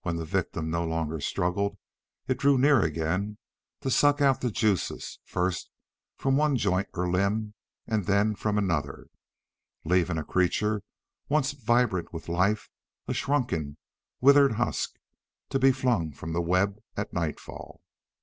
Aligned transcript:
When 0.00 0.16
the 0.16 0.24
victim 0.24 0.70
no 0.70 0.86
longer 0.86 1.20
struggled, 1.20 1.76
it 2.26 2.38
drew 2.38 2.56
near 2.56 2.80
again 2.80 3.36
to 3.82 3.90
suck 3.90 4.22
out 4.22 4.40
the 4.40 4.50
juices 4.50 5.18
first 5.22 5.70
from 6.16 6.38
one 6.38 6.56
joint 6.56 6.88
or 6.94 7.10
limb 7.10 7.52
and 7.86 8.06
then 8.06 8.34
from 8.34 8.56
another, 8.56 9.08
leaving 9.84 10.16
a 10.16 10.24
creature 10.24 10.82
once 11.28 11.52
vibrant 11.52 12.10
with 12.10 12.26
life 12.26 12.70
a 13.06 13.12
shrunken, 13.12 13.76
withered 14.18 14.52
husk, 14.52 14.94
to 15.50 15.58
be 15.58 15.72
flung 15.72 16.14
from 16.14 16.32
the 16.32 16.40
web 16.40 16.78
at 16.96 17.12
nightfall. 17.12 17.82